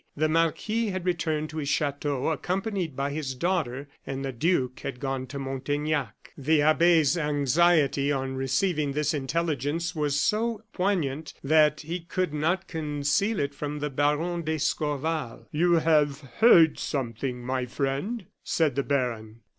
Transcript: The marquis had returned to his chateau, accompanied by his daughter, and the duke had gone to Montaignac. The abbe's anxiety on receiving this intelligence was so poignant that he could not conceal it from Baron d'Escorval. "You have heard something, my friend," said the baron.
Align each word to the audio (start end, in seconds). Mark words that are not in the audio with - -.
The 0.17 0.27
marquis 0.27 0.87
had 0.87 1.05
returned 1.05 1.51
to 1.51 1.57
his 1.57 1.69
chateau, 1.69 2.29
accompanied 2.29 2.95
by 2.95 3.11
his 3.11 3.35
daughter, 3.35 3.87
and 4.03 4.25
the 4.25 4.31
duke 4.31 4.79
had 4.79 4.99
gone 4.99 5.27
to 5.27 5.37
Montaignac. 5.37 6.33
The 6.35 6.63
abbe's 6.63 7.19
anxiety 7.19 8.11
on 8.11 8.33
receiving 8.33 8.93
this 8.93 9.13
intelligence 9.13 9.95
was 9.95 10.19
so 10.19 10.63
poignant 10.73 11.35
that 11.43 11.81
he 11.81 11.99
could 11.99 12.33
not 12.33 12.67
conceal 12.67 13.39
it 13.39 13.53
from 13.53 13.77
Baron 13.77 14.41
d'Escorval. 14.41 15.47
"You 15.51 15.73
have 15.73 16.21
heard 16.39 16.79
something, 16.79 17.45
my 17.45 17.67
friend," 17.67 18.25
said 18.43 18.73
the 18.73 18.81
baron. 18.81 19.41